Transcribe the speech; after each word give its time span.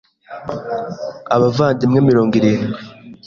abavandimwe 1.35 1.99
mirongo 2.09 2.33
irindwi 2.39 2.81